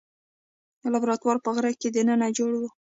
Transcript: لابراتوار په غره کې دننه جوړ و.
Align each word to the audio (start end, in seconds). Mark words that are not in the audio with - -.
لابراتوار 0.93 1.37
په 1.45 1.49
غره 1.55 1.71
کې 1.81 1.89
دننه 1.95 2.27
جوړ 2.37 2.51
و. 2.59 2.61